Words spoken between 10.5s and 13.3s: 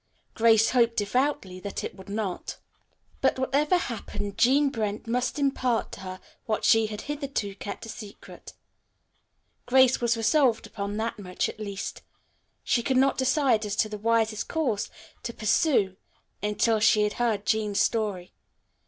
upon that much, at least. She could not